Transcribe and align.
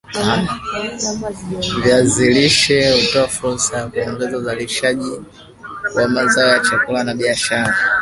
Viazi 1.83 2.29
lishe 2.33 2.91
hutoa 3.01 3.27
fursa 3.27 3.77
ya 3.77 3.87
kuongeza 3.87 4.37
uzalishaji 4.37 5.11
wa 5.95 6.07
mazao 6.09 6.49
ya 6.49 6.59
chakula 6.59 7.03
na 7.03 7.13
biashara 7.15 7.75